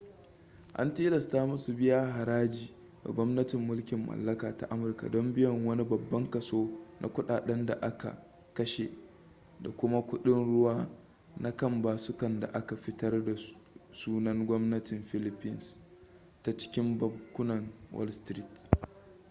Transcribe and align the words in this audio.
an 0.79 0.93
tilasta 0.93 1.39
musu 1.47 1.63
su 1.63 1.71
biya 1.79 1.99
haraji 2.15 2.73
ga 3.03 3.11
gwamnatin 3.11 3.61
mulkin 3.65 4.05
mallaka 4.05 4.57
ta 4.57 4.65
amurka 4.69 5.09
don 5.09 5.33
biyan 5.33 5.65
wani 5.65 5.83
babban 5.83 6.29
kaso 6.31 6.69
na 7.01 7.07
kudaden 7.09 7.65
da 7.65 7.73
aka 7.81 8.23
kashe 8.53 8.89
da 9.59 9.69
kuma 9.71 10.01
kuɗin-ruwa 10.01 10.89
na 11.37 11.51
kan 11.55 11.81
basukan 11.81 12.39
da 12.39 12.47
aka 12.53 12.75
fitar 12.75 13.25
da 13.25 13.35
sunan 13.91 14.45
gwamnatin 14.45 15.03
philippines 15.03 15.79
ta 16.43 16.57
cikin 16.57 16.97
bankunan 16.97 17.71
wall 17.91 18.11
street 18.11 18.69